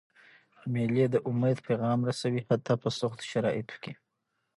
[0.73, 3.93] مېلې د امید پیغام رسوي، حتی په سختو شرایطو کي.